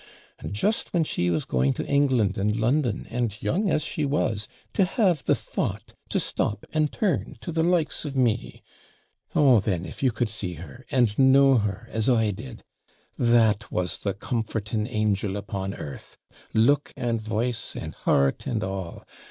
And 0.39 0.51
just 0.55 0.93
when 0.95 1.03
she 1.03 1.29
was 1.29 1.45
going 1.45 1.73
to 1.73 1.85
England 1.85 2.35
and 2.35 2.55
London, 2.55 3.05
and, 3.11 3.39
young 3.39 3.69
as 3.69 3.83
she 3.83 4.03
was, 4.03 4.47
to 4.73 4.83
have 4.83 5.23
the 5.25 5.35
thought 5.35 5.93
to 6.09 6.19
stop 6.19 6.65
and 6.73 6.91
turn 6.91 7.37
to 7.41 7.51
the 7.51 7.61
likes 7.61 8.03
of 8.03 8.15
me! 8.15 8.63
Oh, 9.35 9.59
then, 9.59 9.85
if 9.85 10.01
you 10.01 10.11
could 10.11 10.29
see 10.29 10.55
her, 10.55 10.87
and 10.89 11.19
know 11.19 11.59
her, 11.59 11.87
as 11.91 12.09
I 12.09 12.31
did! 12.31 12.63
THAT 13.19 13.71
was 13.71 13.99
the 13.99 14.15
comforting 14.15 14.87
angel 14.87 15.37
upon 15.37 15.75
earth 15.75 16.17
look 16.51 16.91
and 16.97 17.21
voice, 17.21 17.75
and 17.75 17.93
heart 17.93 18.47
and 18.47 18.63
all! 18.63 19.05